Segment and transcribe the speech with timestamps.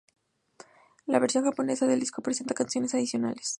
[1.05, 3.49] La versión japonesa del disco presenta canciones adicionales.